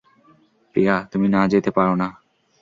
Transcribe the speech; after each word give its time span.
প্রিয়া, 0.75 0.95
তুমি 1.11 1.27
না 1.27 1.41
যেতে 1.47 1.71
পারো 1.71 1.93
না। 1.95 2.07